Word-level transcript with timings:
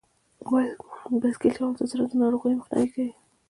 بایسکل 1.21 1.51
چلول 1.57 1.73
د 1.77 1.81
زړه 1.91 2.03
د 2.09 2.13
ناروغیو 2.21 2.59
مخنیوی 2.59 2.91
کوي. 2.93 3.11